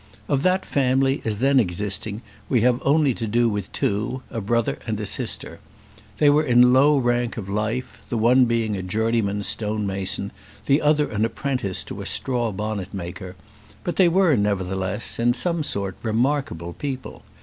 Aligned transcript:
Of 0.27 0.41
that 0.41 0.65
family, 0.65 1.21
as 1.25 1.37
then 1.37 1.59
existing, 1.59 2.23
we 2.49 2.61
have 2.61 2.79
only 2.83 3.13
to 3.13 3.27
do 3.27 3.47
with 3.47 3.71
two, 3.71 4.23
a 4.31 4.41
brother 4.41 4.79
and 4.87 4.99
a 4.99 5.05
sister. 5.05 5.59
They 6.17 6.27
were 6.27 6.41
in 6.41 6.63
a 6.63 6.67
low 6.69 6.97
rank 6.97 7.37
of 7.37 7.47
life, 7.47 8.01
the 8.09 8.17
one 8.17 8.45
being 8.45 8.75
a 8.75 8.81
journeyman 8.81 9.43
stone 9.43 9.85
mason, 9.85 10.23
and 10.23 10.65
the 10.65 10.81
other 10.81 11.07
an 11.11 11.23
apprentice 11.23 11.83
to 11.83 12.01
a 12.01 12.07
straw 12.07 12.51
bonnet 12.51 12.95
maker; 12.95 13.35
but 13.83 13.97
they 13.97 14.09
were, 14.09 14.35
nevertheless, 14.35 15.19
in 15.19 15.35
some 15.35 15.61
sort 15.61 15.95
remarkable 16.01 16.73
people. 16.73 17.21